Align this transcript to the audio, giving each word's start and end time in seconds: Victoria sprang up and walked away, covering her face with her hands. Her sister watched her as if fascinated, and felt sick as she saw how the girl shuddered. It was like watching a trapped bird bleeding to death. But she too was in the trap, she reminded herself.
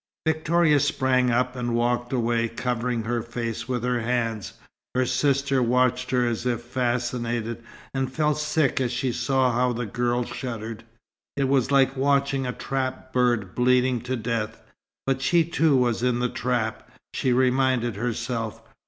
Victoria 0.25 0.79
sprang 0.79 1.29
up 1.29 1.55
and 1.55 1.75
walked 1.75 2.11
away, 2.11 2.49
covering 2.49 3.03
her 3.03 3.21
face 3.21 3.67
with 3.67 3.83
her 3.83 3.99
hands. 3.99 4.53
Her 4.95 5.05
sister 5.05 5.61
watched 5.61 6.09
her 6.09 6.25
as 6.25 6.43
if 6.47 6.63
fascinated, 6.63 7.61
and 7.93 8.11
felt 8.11 8.39
sick 8.39 8.81
as 8.81 8.91
she 8.91 9.11
saw 9.11 9.51
how 9.51 9.73
the 9.73 9.85
girl 9.85 10.23
shuddered. 10.25 10.83
It 11.37 11.43
was 11.47 11.69
like 11.69 11.95
watching 11.95 12.47
a 12.47 12.51
trapped 12.51 13.13
bird 13.13 13.53
bleeding 13.53 14.01
to 14.01 14.15
death. 14.15 14.63
But 15.05 15.21
she 15.21 15.45
too 15.45 15.77
was 15.77 16.01
in 16.01 16.17
the 16.17 16.29
trap, 16.29 16.89
she 17.13 17.31
reminded 17.31 17.95
herself. 17.95 18.59